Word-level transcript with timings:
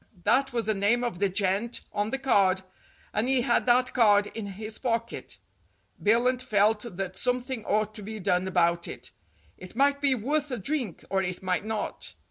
That 0.23 0.51
was 0.51 0.65
the 0.65 0.73
name 0.73 1.03
of 1.03 1.19
the 1.19 1.29
gent 1.29 1.81
on 1.93 2.09
the 2.09 2.17
card, 2.17 2.63
and 3.13 3.27
he 3.29 3.41
had 3.41 3.67
that 3.67 3.93
card 3.93 4.25
in 4.33 4.47
his 4.47 4.79
pocket. 4.79 5.37
Billunt 6.01 6.41
felt 6.41 6.97
that 6.97 7.15
something 7.15 7.63
ought 7.65 7.93
to 7.93 8.01
be 8.01 8.19
done 8.19 8.47
about 8.47 8.87
it. 8.87 9.11
It 9.59 9.75
might 9.75 10.01
be 10.01 10.15
worth 10.15 10.49
a 10.49 10.57
drink, 10.57 11.03
or 11.11 11.21
it 11.21 11.43
might 11.43 11.65
not. 11.65 12.15